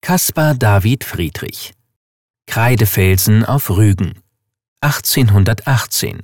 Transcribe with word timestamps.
Caspar 0.00 0.56
David 0.56 1.04
Friedrich. 1.04 1.74
Kreidefelsen 2.48 3.44
auf 3.44 3.70
Rügen. 3.70 4.20
1818 4.80 6.22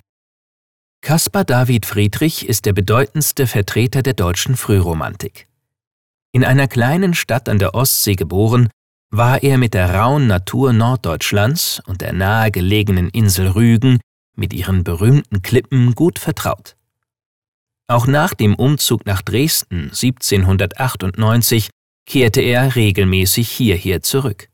Caspar 1.02 1.44
David 1.44 1.86
Friedrich 1.86 2.48
ist 2.48 2.66
der 2.66 2.72
bedeutendste 2.72 3.46
Vertreter 3.46 4.02
der 4.02 4.14
deutschen 4.14 4.56
Frühromantik. 4.56 5.46
In 6.32 6.44
einer 6.44 6.66
kleinen 6.66 7.14
Stadt 7.14 7.48
an 7.48 7.60
der 7.60 7.76
Ostsee 7.76 8.16
geboren, 8.16 8.68
war 9.10 9.42
er 9.42 9.58
mit 9.58 9.74
der 9.74 9.94
rauen 9.94 10.26
Natur 10.26 10.72
Norddeutschlands 10.72 11.80
und 11.86 12.00
der 12.00 12.12
nahegelegenen 12.12 13.08
Insel 13.10 13.48
Rügen 13.48 14.00
mit 14.34 14.52
ihren 14.52 14.84
berühmten 14.84 15.42
Klippen 15.42 15.94
gut 15.94 16.18
vertraut. 16.18 16.76
Auch 17.88 18.06
nach 18.06 18.34
dem 18.34 18.54
Umzug 18.54 19.06
nach 19.06 19.22
Dresden 19.22 19.90
1798 19.90 21.70
kehrte 22.04 22.40
er 22.40 22.74
regelmäßig 22.74 23.48
hierher 23.48 24.02
zurück. 24.02 24.48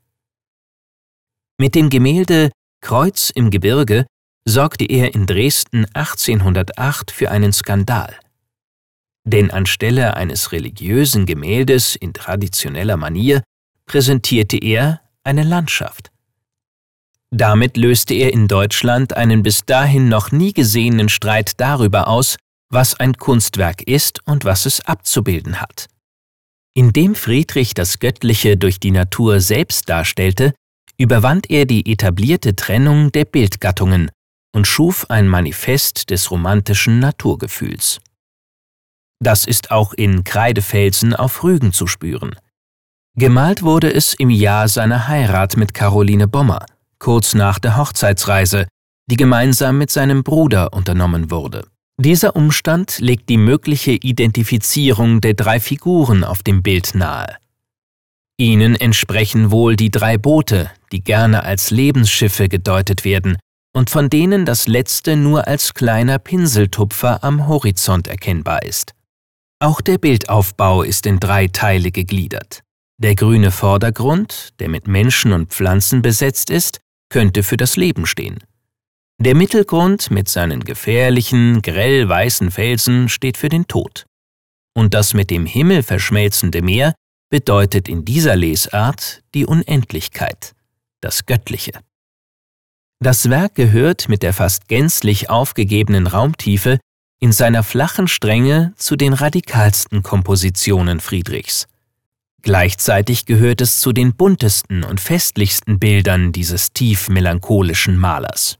Mit 1.57 1.75
dem 1.75 1.89
Gemälde 1.89 2.51
Kreuz 2.81 3.29
im 3.29 3.49
Gebirge 3.49 4.05
sorgte 4.45 4.85
er 4.85 5.15
in 5.15 5.25
Dresden 5.25 5.85
1808 5.93 7.11
für 7.11 7.31
einen 7.31 7.53
Skandal. 7.53 8.13
Denn 9.25 9.51
anstelle 9.51 10.17
eines 10.17 10.51
religiösen 10.51 11.25
Gemäldes 11.25 11.95
in 11.95 12.13
traditioneller 12.13 12.97
Manier 12.97 13.41
präsentierte 13.85 14.57
er 14.57 15.01
eine 15.23 15.43
Landschaft. 15.43 16.11
Damit 17.31 17.77
löste 17.77 18.13
er 18.13 18.31
in 18.31 18.47
Deutschland 18.47 19.17
einen 19.17 19.41
bis 19.41 19.65
dahin 19.65 20.07
noch 20.07 20.31
nie 20.31 20.53
gesehenen 20.53 21.09
Streit 21.09 21.59
darüber 21.59 22.07
aus, 22.07 22.37
was 22.69 22.99
ein 22.99 23.13
Kunstwerk 23.13 23.81
ist 23.81 24.19
und 24.27 24.45
was 24.45 24.65
es 24.65 24.81
abzubilden 24.81 25.59
hat. 25.59 25.87
Indem 26.75 27.15
Friedrich 27.15 27.73
das 27.73 27.99
Göttliche 27.99 28.57
durch 28.57 28.79
die 28.79 28.91
Natur 28.91 29.39
selbst 29.39 29.89
darstellte, 29.89 30.53
überwand 30.97 31.49
er 31.49 31.65
die 31.65 31.91
etablierte 31.91 32.55
Trennung 32.55 33.11
der 33.11 33.25
Bildgattungen 33.25 34.09
und 34.55 34.67
schuf 34.67 35.09
ein 35.09 35.27
Manifest 35.27 36.09
des 36.09 36.29
romantischen 36.31 36.99
Naturgefühls. 36.99 37.99
Das 39.19 39.45
ist 39.45 39.71
auch 39.71 39.93
in 39.93 40.23
Kreidefelsen 40.23 41.15
auf 41.15 41.43
Rügen 41.43 41.73
zu 41.73 41.87
spüren. 41.87 42.35
Gemalt 43.15 43.61
wurde 43.61 43.93
es 43.93 44.15
im 44.15 44.31
Jahr 44.31 44.67
seiner 44.67 45.07
Heirat 45.07 45.55
mit 45.55 45.75
Caroline 45.75 46.27
Bommer, 46.27 46.65
kurz 46.97 47.35
nach 47.35 47.59
der 47.59 47.77
Hochzeitsreise, 47.77 48.67
die 49.05 49.17
gemeinsam 49.17 49.77
mit 49.77 49.91
seinem 49.91 50.23
Bruder 50.23 50.73
unternommen 50.73 51.29
wurde. 51.29 51.67
Dieser 51.97 52.35
Umstand 52.35 52.97
legt 52.97 53.29
die 53.29 53.37
mögliche 53.37 53.91
Identifizierung 53.91 55.21
der 55.21 55.35
drei 55.35 55.59
Figuren 55.59 56.23
auf 56.23 56.41
dem 56.41 56.63
Bild 56.63 56.95
nahe. 56.95 57.37
Ihnen 58.37 58.75
entsprechen 58.75 59.51
wohl 59.51 59.75
die 59.75 59.91
drei 59.91 60.17
Boote, 60.17 60.71
die 60.91 61.03
gerne 61.03 61.43
als 61.43 61.69
Lebensschiffe 61.69 62.49
gedeutet 62.49 63.05
werden 63.05 63.37
und 63.75 63.91
von 63.91 64.09
denen 64.09 64.43
das 64.43 64.67
letzte 64.67 65.15
nur 65.15 65.47
als 65.47 65.75
kleiner 65.75 66.17
Pinseltupfer 66.17 67.23
am 67.23 67.47
Horizont 67.47 68.07
erkennbar 68.07 68.63
ist. 68.63 68.93
Auch 69.59 69.81
der 69.81 69.99
Bildaufbau 69.99 70.81
ist 70.81 71.05
in 71.05 71.19
drei 71.19 71.45
Teile 71.47 71.91
gegliedert. 71.91 72.63
Der 73.03 73.15
grüne 73.15 73.51
Vordergrund, 73.51 74.53
der 74.59 74.69
mit 74.69 74.87
Menschen 74.87 75.33
und 75.33 75.49
Pflanzen 75.51 76.01
besetzt 76.01 76.49
ist, 76.49 76.79
könnte 77.09 77.43
für 77.43 77.57
das 77.57 77.75
Leben 77.75 78.05
stehen. 78.05 78.39
Der 79.19 79.35
Mittelgrund 79.35 80.09
mit 80.09 80.29
seinen 80.29 80.61
gefährlichen, 80.61 81.61
grell 81.61 82.07
weißen 82.07 82.49
Felsen 82.49 83.09
steht 83.09 83.35
für 83.35 83.49
den 83.49 83.67
Tod. 83.67 84.05
Und 84.73 84.93
das 84.93 85.13
mit 85.13 85.31
dem 85.31 85.45
Himmel 85.45 85.83
verschmelzende 85.83 86.61
Meer 86.61 86.95
bedeutet 87.29 87.89
in 87.89 88.05
dieser 88.05 88.37
Lesart 88.37 89.21
die 89.33 89.45
Unendlichkeit, 89.45 90.53
das 91.01 91.25
Göttliche. 91.25 91.73
Das 93.01 93.29
Werk 93.29 93.55
gehört 93.55 94.07
mit 94.07 94.23
der 94.23 94.31
fast 94.31 94.69
gänzlich 94.69 95.29
aufgegebenen 95.29 96.07
Raumtiefe 96.07 96.79
in 97.19 97.33
seiner 97.33 97.63
flachen 97.63 98.07
Strenge 98.07 98.73
zu 98.77 98.95
den 98.95 99.11
radikalsten 99.11 100.03
Kompositionen 100.03 101.01
Friedrichs. 101.01 101.67
Gleichzeitig 102.43 103.25
gehört 103.25 103.61
es 103.61 103.79
zu 103.79 103.93
den 103.93 104.15
buntesten 104.15 104.83
und 104.83 104.99
festlichsten 104.99 105.79
Bildern 105.79 106.33
dieses 106.33 106.73
tief 106.73 107.07
melancholischen 107.07 107.97
Malers. 107.97 108.59